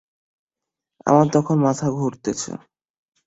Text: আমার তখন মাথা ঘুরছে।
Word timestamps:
আমার 1.05 1.27
তখন 1.33 1.57
মাথা 1.59 1.87
ঘুরছে। 1.91 2.51